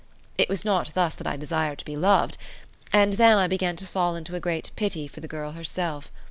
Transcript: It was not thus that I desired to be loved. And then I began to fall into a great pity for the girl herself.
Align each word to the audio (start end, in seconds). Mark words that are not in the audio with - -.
It 0.35 0.49
was 0.49 0.65
not 0.65 0.95
thus 0.95 1.13
that 1.13 1.27
I 1.27 1.37
desired 1.37 1.77
to 1.77 1.85
be 1.85 1.95
loved. 1.95 2.39
And 2.91 3.13
then 3.13 3.37
I 3.37 3.45
began 3.45 3.75
to 3.75 3.85
fall 3.85 4.15
into 4.15 4.33
a 4.35 4.39
great 4.39 4.71
pity 4.75 5.07
for 5.07 5.19
the 5.19 5.27
girl 5.27 5.51
herself. 5.51 6.09